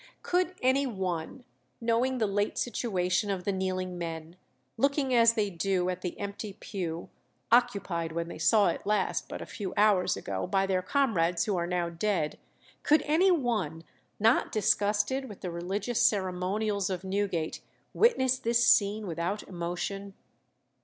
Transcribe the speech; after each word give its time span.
_'Could 0.23 0.55
any 0.63 0.87
one, 0.87 1.43
knowing 1.79 2.17
the 2.17 2.25
late 2.25 2.57
situation 2.57 3.29
of 3.29 3.43
the 3.43 3.51
kneeling 3.51 3.99
men, 3.99 4.35
looking 4.75 5.13
as 5.13 5.33
they 5.35 5.51
do 5.51 5.89
at 5.91 6.01
the 6.01 6.19
empty 6.19 6.53
pew, 6.59 7.11
occupied 7.51 8.11
when 8.11 8.27
they 8.27 8.39
saw 8.39 8.69
it 8.69 8.87
last, 8.87 9.29
but 9.29 9.43
a 9.43 9.45
few 9.45 9.75
hours 9.77 10.17
ago, 10.17 10.47
by 10.47 10.65
their 10.65 10.81
comrades 10.81 11.45
who 11.45 11.55
are 11.55 11.67
now 11.67 11.87
dead; 11.87 12.39
could 12.81 13.03
any 13.05 13.29
one, 13.29 13.83
not 14.19 14.51
disgusted 14.51 15.29
with 15.29 15.41
the 15.41 15.51
religious 15.51 16.01
ceremonials 16.01 16.89
of 16.89 17.03
Newgate, 17.03 17.61
witness 17.93 18.39
this 18.39 18.65
scene 18.65 19.05
without 19.05 19.43
emotion? 19.43 20.15